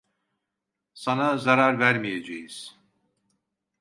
Sana 0.93 1.37
zarar 1.37 1.79
vermeyeceğiz. 1.79 2.77